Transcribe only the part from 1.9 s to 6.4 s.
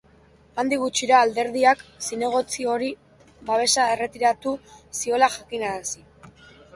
zinegotzi horri babesa erretiratu ziola jakinarazi zuen.